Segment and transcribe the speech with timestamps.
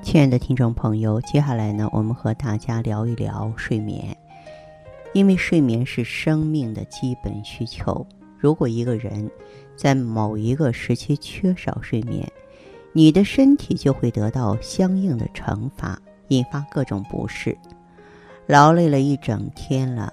[0.00, 4.16] 亲爱的听众朋友，接下来呢，我们和大家聊一聊睡眠，
[5.12, 8.06] 因为睡眠是生命的基本需求。
[8.38, 9.28] 如果一个人
[9.76, 12.26] 在某一个时期缺少睡眠，
[12.92, 17.56] 你的身体就会得到相应的惩罚，引发各种不适。
[18.46, 20.12] 劳累了一整天了，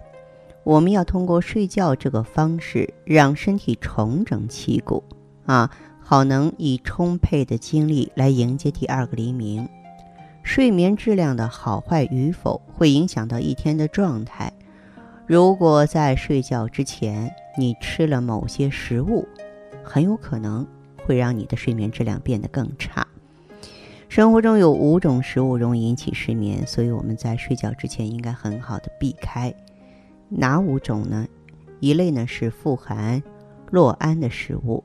[0.63, 5.02] 我们要通过睡觉这个方式，让身体重整旗鼓
[5.45, 5.70] 啊。
[6.08, 9.68] 好，能以充沛的精力来迎接第二个黎明。
[10.44, 14.54] 睡眠质量的好坏与否，会影响到一天的状态。
[15.26, 19.27] 如果在睡觉之前你吃了某些食物，
[19.84, 20.68] 很有可能
[21.04, 23.07] 会让你的睡眠质量变得更差。
[24.07, 29.51] 生活中有五种食物容易引起失眠，所以我们在睡觉之前应该很好的避开。
[30.29, 31.27] 哪五种呢？
[31.79, 33.24] 一类呢是富含
[33.72, 34.84] 酪胺的食物。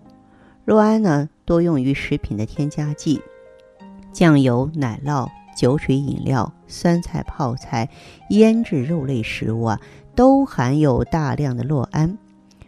[0.71, 3.21] 酪胺呢，多用于食品的添加剂，
[4.13, 7.89] 酱油、奶酪、酒水饮料、酸菜泡菜、
[8.29, 9.81] 腌制肉类食物啊，
[10.15, 12.17] 都含有大量的酪胺。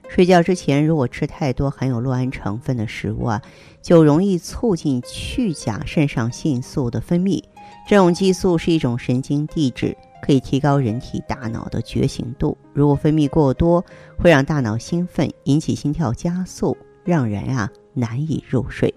[0.09, 3.41] 睡觉之前如果吃太多含有酪胺成分的食物啊，
[3.81, 7.41] 就容易促进去甲肾上腺素的分泌。
[7.87, 12.59] 这种激素是一种神经递质，可以提高人体大脑的觉醒度。
[12.73, 13.85] 如果分泌过多，
[14.19, 17.71] 会让大脑兴奋，引起心跳加速，让人啊。
[17.95, 18.95] 难以入睡。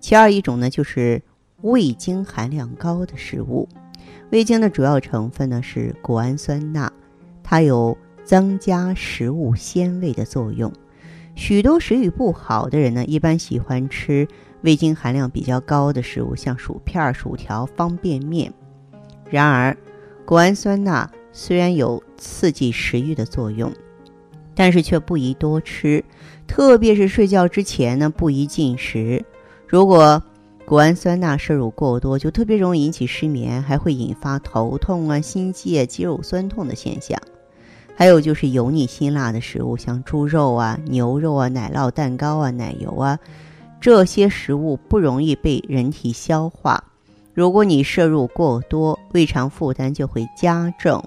[0.00, 1.22] 其二一种呢，就是
[1.62, 3.68] 味精含量高的食物。
[4.30, 6.92] 味精的主要成分呢是谷氨酸钠，
[7.42, 10.72] 它有增加食物鲜味的作用。
[11.34, 14.26] 许多食欲不好的人呢，一般喜欢吃
[14.62, 18.52] 味精含量比较高的食物，像薯片、薯条、方便面。
[19.30, 19.76] 然而，
[20.24, 23.72] 谷氨酸钠虽然有刺激食欲的作用。
[24.54, 26.04] 但是却不宜多吃，
[26.46, 29.24] 特别是睡觉之前呢，不宜进食。
[29.66, 30.22] 如果
[30.64, 37.20] 谷氨酸钠摄入过多，就特别容易引起失眠，还会引发头痛啊、心悸、肌肉酸痛的现象。
[37.96, 43.18] 还有就是油腻辛辣的食物，像猪肉啊、牛肉啊、奶酪、蛋糕啊、奶油啊，
[43.80, 46.82] 这些食物不容易被人体消化。
[47.34, 51.04] 如果你摄入过多，胃肠负担就会加重，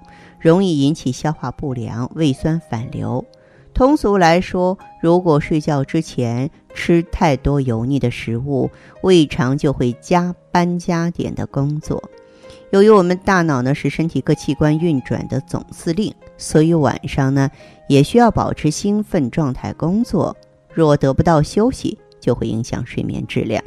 [0.47, 3.25] 容易引起消化不良、胃酸反流。
[3.73, 8.71] 通俗来说，如果睡觉之前吃太多油腻的食物，
[9.03, 12.01] 胃肠就会加班加点的工作。
[12.69, 17.51] 由于我们大脑呢是身体各器官运转的总司令，所以晚上呢
[17.89, 20.33] 也需要保持兴奋状态工作。
[20.73, 23.61] 若得不到休息，就会影响睡眠质量。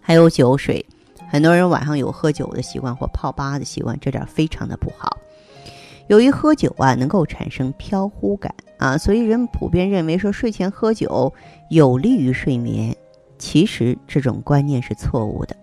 [0.00, 0.82] 还有酒水，
[1.28, 5.14] 很多人晚上有喝酒的习惯或泡吧的习惯，这点非常的不好。
[6.08, 11.32] 由于喝酒啊能够产生飘忽感啊，所以人们普遍认为说睡前喝酒
[11.70, 12.94] 有利于睡眠。
[13.38, 15.56] 其实这种观念是错误的，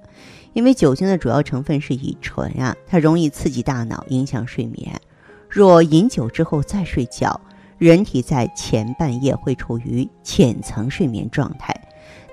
[0.54, 5.00] 因为酒精的主要成分是乙醇啊，它容易刺激大脑，影响睡眠。
[5.50, 7.40] 若饮酒之后再睡觉，
[7.78, 11.74] 人体在前半夜会处于浅层睡眠状态，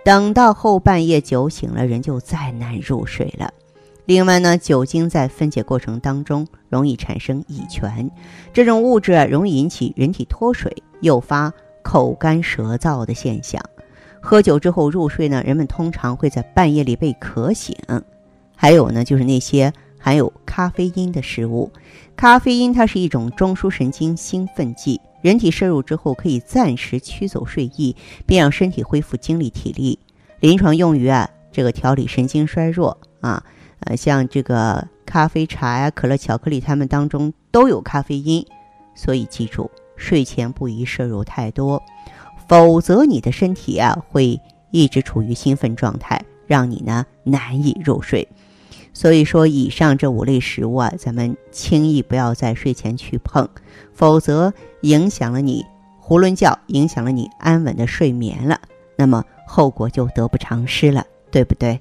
[0.05, 3.53] 等到后半夜酒醒了，人就再难入睡了。
[4.09, 8.11] 另外呢，酒精在分解过程当中容易产生乙醛，
[8.55, 11.53] 这种物质啊容易引起人体脱水，诱发
[11.83, 13.63] 口干舌燥的现象。
[14.19, 17.77] 喝酒之后入睡呢，人们通常会在半夜里被渴醒。
[18.57, 21.71] 还有呢，就是那些含有咖啡因的食物，
[22.17, 27.95] 咖啡因它是一种中枢神经兴奋剂，人体摄入之后可以暂时驱走睡意，
[28.25, 29.99] 并让身体恢复精力体力。
[30.41, 33.45] 临床用于啊这个调理神经衰弱啊。
[33.81, 38.45] 呃，像这个咖啡、茶呀、可乐、巧克力，它们当中都有咖啡因，
[38.95, 41.83] 所以记住，睡前不宜摄入太多，
[42.49, 44.41] 否则你的身体啊会
[44.71, 48.27] 一直处于兴奋状态，让你呢难以入睡。
[48.93, 53.49] 所以说，以上这五类食物啊，咱们轻易不要在睡前去碰，
[53.93, 55.65] 否则影响了你
[56.03, 58.61] 囫囵觉，影响了你安稳的睡眠了，
[58.97, 61.81] 那么后果就得不偿失了，对不对？